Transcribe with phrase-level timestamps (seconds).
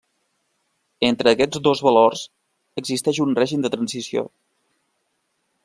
[1.09, 2.17] Entre aquests dos valor
[2.83, 4.25] existeix un règim de transició.